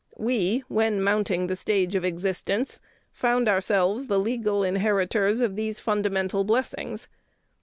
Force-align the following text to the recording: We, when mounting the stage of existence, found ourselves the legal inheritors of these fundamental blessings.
We, 0.17 0.63
when 0.67 0.99
mounting 1.03 1.45
the 1.45 1.55
stage 1.55 1.93
of 1.93 2.03
existence, 2.03 2.79
found 3.11 3.47
ourselves 3.47 4.07
the 4.07 4.17
legal 4.17 4.63
inheritors 4.63 5.41
of 5.41 5.55
these 5.55 5.79
fundamental 5.79 6.43
blessings. 6.43 7.07